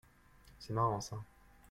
C'est 0.57 0.73
marrant 0.73 0.99
ça. 0.99 1.17